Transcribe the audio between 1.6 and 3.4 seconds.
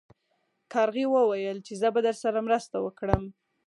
چې زه به درسره مرسته وکړم.